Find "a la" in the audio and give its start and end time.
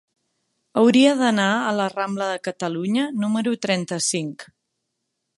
1.65-1.85